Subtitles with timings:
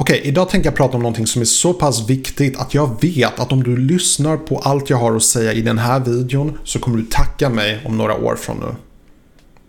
[0.00, 3.40] Okej, idag tänker jag prata om någonting som är så pass viktigt att jag vet
[3.40, 6.78] att om du lyssnar på allt jag har att säga i den här videon så
[6.78, 8.74] kommer du tacka mig om några år från nu.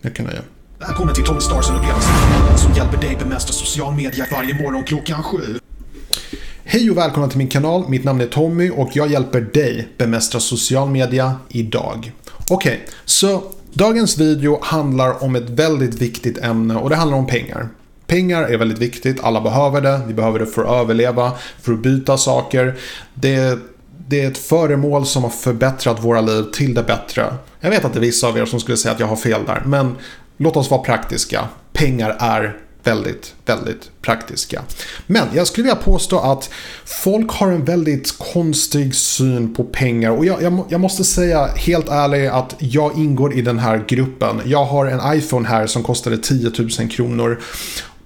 [0.00, 0.40] Mycket nöje.
[0.78, 2.12] Välkommen till Tommy Starsen upplevelsen
[2.58, 5.58] som hjälper dig bemästra social media varje morgon klockan sju.
[6.64, 7.88] Hej och välkomna till min kanal.
[7.88, 12.12] Mitt namn är Tommy och jag hjälper dig bemästra social media idag.
[12.50, 13.42] Okej, så
[13.72, 17.68] dagens video handlar om ett väldigt viktigt ämne och det handlar om pengar.
[18.06, 21.82] Pengar är väldigt viktigt, alla behöver det, vi behöver det för att överleva, för att
[21.82, 22.74] byta saker.
[23.14, 23.58] Det,
[24.08, 27.34] det är ett föremål som har förbättrat våra liv till det bättre.
[27.60, 29.40] Jag vet att det är vissa av er som skulle säga att jag har fel
[29.46, 29.96] där, men
[30.36, 31.48] låt oss vara praktiska.
[31.72, 34.62] Pengar är väldigt, väldigt praktiska.
[35.06, 36.50] Men jag skulle vilja påstå att
[36.84, 41.88] folk har en väldigt konstig syn på pengar och jag, jag, jag, måste säga helt
[41.88, 44.40] ärligt att jag ingår i den här gruppen.
[44.44, 47.40] Jag har en iPhone här som kostade 10 000 kronor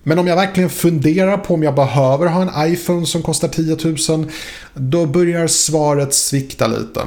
[0.09, 3.77] men om jag verkligen funderar på om jag behöver ha en iPhone som kostar 10
[4.09, 4.31] 000,
[4.75, 7.01] då börjar svaret svikta lite.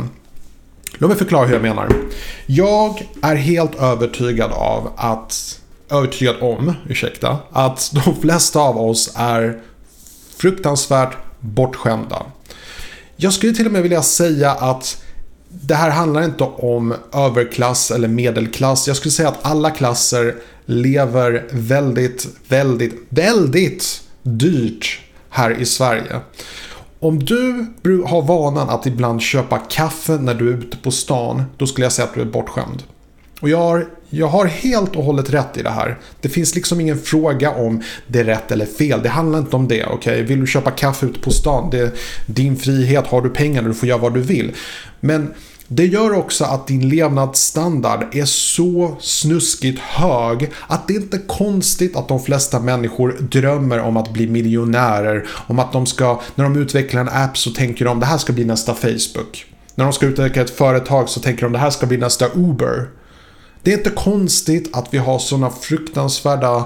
[0.98, 1.90] Låt mig förklara hur jag menar.
[2.46, 9.62] Jag är helt övertygad av att, övertygad om, ursäkta, att de flesta av oss är
[10.38, 12.26] fruktansvärt bortskämda.
[13.16, 15.04] Jag skulle till och med vilja säga att
[15.50, 18.88] det här handlar inte om överklass eller medelklass.
[18.88, 20.36] Jag skulle säga att alla klasser
[20.70, 26.20] lever väldigt, väldigt, väldigt dyrt här i Sverige.
[27.00, 27.66] Om du
[28.06, 31.92] har vanan att ibland köpa kaffe när du är ute på stan, då skulle jag
[31.92, 32.84] säga att du är bortskämd.
[33.42, 36.00] Och jag har, jag har helt och hållet rätt i det här.
[36.22, 39.04] Det finns liksom ingen fråga om det är rätt eller fel.
[39.04, 39.86] Det handlar inte om det.
[39.86, 40.22] Okay?
[40.22, 41.92] Vill du köpa kaffe ute på stan, det är
[42.26, 43.08] din frihet.
[43.08, 44.52] Har du pengar, du får göra vad du vill.
[45.00, 45.34] Men
[45.72, 51.96] det gör också att din levnadsstandard är så snuskigt hög att det inte är konstigt
[51.96, 55.28] att de flesta människor drömmer om att bli miljonärer.
[55.48, 58.34] Om att de ska, när de utvecklar en app så tänker de det här ska
[58.34, 59.46] bli nästa Facebook.
[59.76, 62.90] När de ska utveckla ett företag så tänker de det här ska bli nästa Uber.
[63.64, 66.66] Det är inte konstigt att vi har sådana fruktansvärda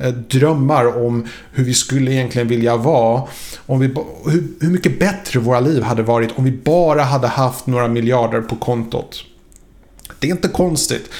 [0.00, 3.22] Eh, drömmar om hur vi skulle egentligen vilja vara.
[3.66, 3.86] Om vi,
[4.24, 8.40] hur, hur mycket bättre våra liv hade varit om vi bara hade haft några miljarder
[8.40, 9.24] på kontot.
[10.18, 11.10] Det är inte konstigt.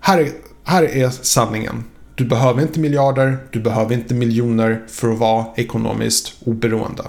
[0.00, 0.30] Här är,
[0.64, 1.84] här är sanningen.
[2.14, 7.04] Du behöver inte miljarder, du behöver inte miljoner för att vara ekonomiskt oberoende.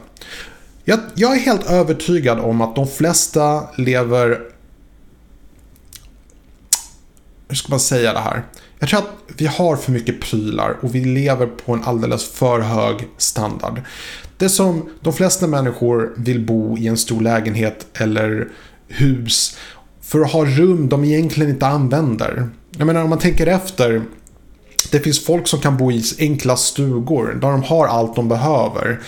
[0.83, 4.41] Jag, jag är helt övertygad om att de flesta lever...
[7.47, 8.43] Hur ska man säga det här?
[8.81, 12.59] Jag tror att vi har för mycket prylar och vi lever på en alldeles för
[12.59, 13.81] hög standard.
[14.37, 18.47] Det som de flesta människor vill bo i en stor lägenhet eller
[18.87, 19.57] hus
[20.01, 22.49] för att ha rum de egentligen inte använder.
[22.77, 24.01] Jag menar om man tänker efter.
[24.91, 29.01] Det finns folk som kan bo i enkla stugor där de har allt de behöver.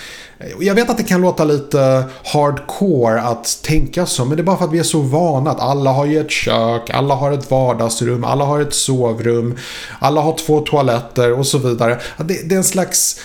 [0.60, 4.58] Jag vet att det kan låta lite hardcore att tänka så, men det är bara
[4.58, 7.52] för att vi är så vana att alla har ju ett kök, alla har ett
[7.52, 9.58] vardagsrum, alla har ett sovrum,
[10.00, 12.00] alla har två toaletter och så vidare.
[12.18, 13.20] Det, det är en slags...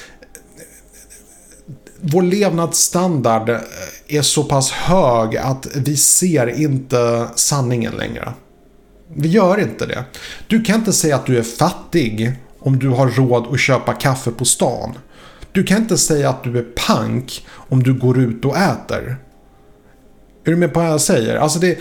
[2.01, 3.51] Vår levnadsstandard
[4.09, 8.33] är så pass hög att vi ser inte sanningen längre.
[9.15, 10.05] Vi gör inte det.
[10.47, 14.31] Du kan inte säga att du är fattig om du har råd att köpa kaffe
[14.31, 14.99] på stan.
[15.53, 19.17] Du kan inte säga att du är pank om du går ut och äter.
[20.45, 21.37] Är du med på vad jag säger?
[21.37, 21.79] Alltså det,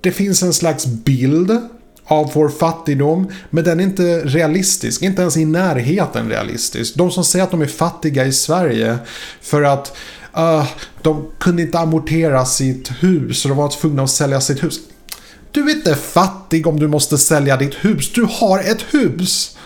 [0.00, 1.60] det finns en slags bild
[2.04, 5.02] av vår fattigdom, men den är inte realistisk.
[5.02, 6.94] Inte ens i närheten realistisk.
[6.94, 8.98] De som säger att de är fattiga i Sverige
[9.40, 9.96] för att
[10.36, 10.66] uh,
[11.02, 14.80] de kunde inte amortera sitt hus och de var tvungna att sälja sitt hus.
[15.52, 18.12] Du är inte fattig om du måste sälja ditt hus.
[18.12, 19.57] Du har ett hus.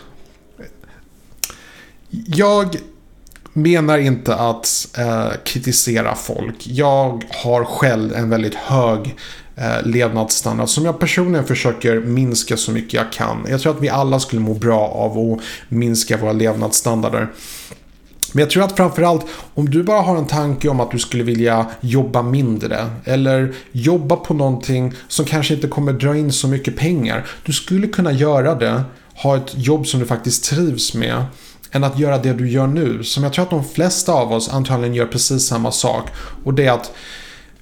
[2.27, 2.77] Jag
[3.53, 6.67] menar inte att eh, kritisera folk.
[6.67, 9.17] Jag har själv en väldigt hög
[9.57, 13.47] eh, levnadsstandard som jag personligen försöker minska så mycket jag kan.
[13.49, 17.29] Jag tror att vi alla skulle må bra av att minska våra levnadsstandarder.
[18.33, 21.25] Men jag tror att framförallt om du bara har en tanke om att du skulle
[21.25, 26.77] vilja jobba mindre eller jobba på någonting som kanske inte kommer dra in så mycket
[26.77, 27.27] pengar.
[27.45, 28.83] Du skulle kunna göra det,
[29.15, 31.25] ha ett jobb som du faktiskt trivs med
[31.73, 33.05] än att göra det du gör nu.
[33.05, 36.09] Som jag tror att de flesta av oss antagligen gör precis samma sak.
[36.45, 36.93] Och det är att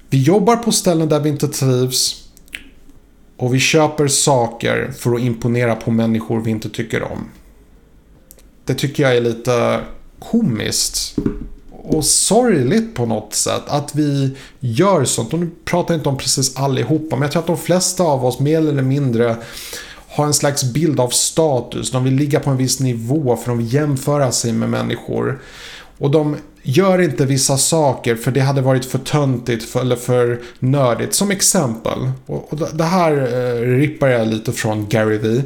[0.09, 2.23] vi jobbar på ställen där vi inte trivs.
[3.37, 7.29] Och vi köper saker för att imponera på människor vi inte tycker om.
[8.65, 9.79] Det tycker jag är lite
[10.19, 11.15] komiskt.
[11.83, 15.33] Och sorgligt på något sätt att vi gör sånt.
[15.33, 17.15] Och nu pratar jag inte om precis allihopa.
[17.15, 19.35] Men jag tror att de flesta av oss mer eller mindre
[20.11, 21.91] har en slags bild av status.
[21.91, 25.41] De vill ligga på en viss nivå för de vill jämföra sig med människor.
[25.97, 30.41] Och de gör inte vissa saker för det hade varit för töntigt för, eller för
[30.59, 31.13] nördigt.
[31.13, 32.11] Som exempel.
[32.25, 35.43] Och, och det här eh, rippar jag lite från Gary Vee.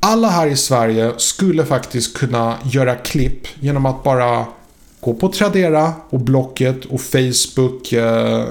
[0.00, 4.46] Alla här i Sverige skulle faktiskt kunna göra klipp genom att bara
[5.00, 8.44] gå på Tradera och Blocket och Facebook, eh,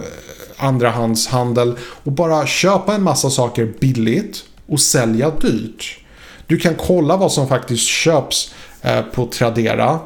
[0.58, 6.00] andrahandshandel och bara köpa en massa saker billigt och sälja dyrt.
[6.48, 10.00] Du kan kolla vad som faktiskt köps eh, på Tradera.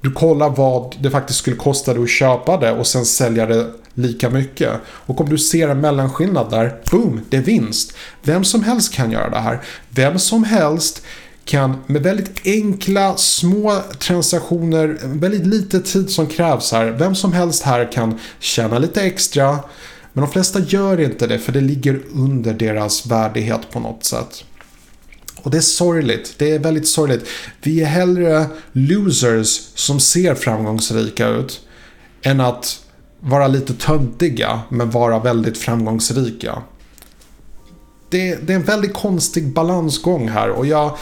[0.00, 3.70] Du kollar vad det faktiskt skulle kosta dig att köpa det och sen sälja det
[3.94, 4.72] lika mycket.
[4.84, 7.92] Och om du ser en mellanskillnad där, boom, det är vinst.
[8.22, 9.60] Vem som helst kan göra det här.
[9.88, 11.02] Vem som helst
[11.44, 16.86] kan med väldigt enkla små transaktioner, väldigt lite tid som krävs här.
[16.86, 19.58] Vem som helst här kan tjäna lite extra.
[20.12, 24.44] Men de flesta gör inte det för det ligger under deras värdighet på något sätt.
[25.42, 26.34] Och det är sorgligt.
[26.38, 27.28] Det är väldigt sorgligt.
[27.62, 31.60] Vi är hellre losers som ser framgångsrika ut
[32.22, 32.80] än att
[33.20, 36.62] vara lite töntiga men vara väldigt framgångsrika.
[38.10, 40.96] Det, det är en väldigt konstig balansgång här och jag,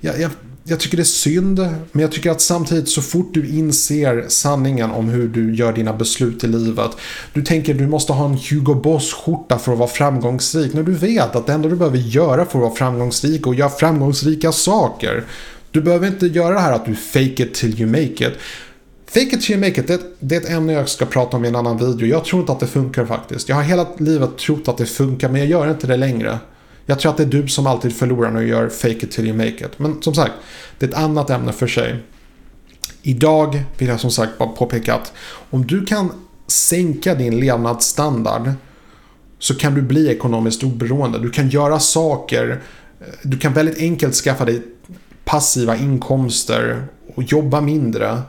[0.00, 0.30] jag, jag,
[0.64, 1.58] jag tycker det är synd,
[1.92, 5.92] men jag tycker att samtidigt så fort du inser sanningen om hur du gör dina
[5.92, 6.90] beslut i livet.
[7.32, 10.74] Du tänker du måste ha en Hugo Boss-skjorta för att vara framgångsrik.
[10.74, 13.70] När du vet att det enda du behöver göra för att vara framgångsrik och göra
[13.70, 15.24] framgångsrika saker.
[15.70, 18.32] Du behöver inte göra det här att du fake it till you make it.
[19.06, 21.44] Fake it till you make it, det, det är ett ämne jag ska prata om
[21.44, 22.06] i en annan video.
[22.06, 23.48] Jag tror inte att det funkar faktiskt.
[23.48, 26.38] Jag har hela livet trott att det funkar, men jag gör inte det längre.
[26.86, 29.26] Jag tror att det är du som alltid förlorar när du gör fake it till
[29.26, 29.78] you make it.
[29.78, 30.32] Men som sagt,
[30.78, 31.96] det är ett annat ämne för sig.
[33.02, 35.12] Idag vill jag som sagt bara påpeka att
[35.50, 36.12] om du kan
[36.46, 38.50] sänka din levnadsstandard
[39.38, 41.18] så kan du bli ekonomiskt oberoende.
[41.18, 42.62] Du kan göra saker.
[43.00, 44.62] Eh, du kan väldigt enkelt skaffa dig
[45.24, 46.84] passiva inkomster
[47.14, 48.22] och jobba mindre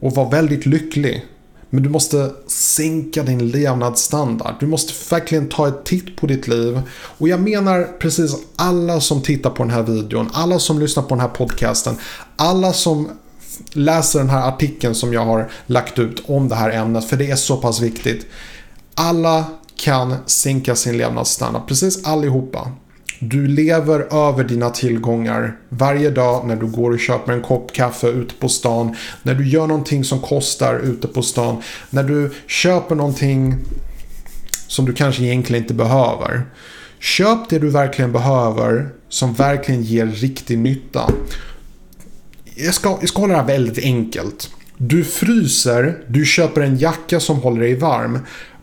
[0.00, 1.26] och vara väldigt lycklig.
[1.70, 4.54] Men du måste sänka din levnadsstandard.
[4.60, 6.80] Du måste verkligen ta ett titt på ditt liv.
[6.92, 11.08] Och jag menar precis alla som tittar på den här videon, alla som lyssnar på
[11.08, 11.96] den här podcasten,
[12.36, 13.08] alla som
[13.72, 17.30] läser den här artikeln som jag har lagt ut om det här ämnet, för det
[17.30, 18.26] är så pass viktigt.
[18.94, 19.44] Alla
[19.76, 22.72] kan sänka sin levnadsstandard, precis allihopa.
[23.22, 28.08] Du lever över dina tillgångar varje dag när du går och köper en kopp kaffe
[28.08, 28.96] ute på stan.
[29.22, 31.62] När du gör någonting som kostar ute på stan.
[31.90, 33.56] När du köper någonting
[34.66, 36.42] som du kanske egentligen inte behöver.
[36.98, 41.10] Köp det du verkligen behöver som verkligen ger riktig nytta.
[42.54, 44.50] Jag ska, jag ska hålla det här väldigt enkelt.
[44.76, 48.18] Du fryser, du köper en jacka som håller dig varm.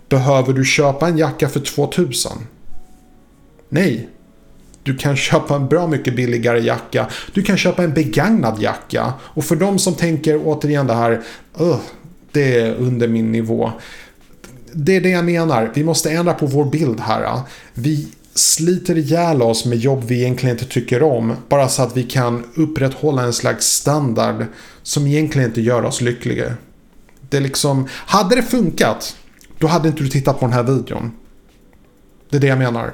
[0.10, 2.32] Behöver du köpa en jacka för 2000?
[3.70, 4.10] Nej,
[4.88, 7.08] du kan köpa en bra mycket billigare jacka.
[7.34, 9.14] Du kan köpa en begagnad jacka.
[9.22, 11.22] Och för de som tänker återigen det här,
[12.32, 13.72] det är under min nivå.
[14.72, 15.72] Det är det jag menar.
[15.74, 17.40] Vi måste ändra på vår bild här.
[17.74, 21.34] Vi sliter ihjäl oss med jobb vi egentligen inte tycker om.
[21.50, 24.46] Bara så att vi kan upprätthålla en slags standard
[24.84, 26.54] som egentligen inte gör oss lyckliga.
[27.30, 29.18] Det är liksom, hade det funkat,
[29.60, 31.12] då hade inte du tittat på den här videon.
[32.30, 32.94] Det är det jag menar.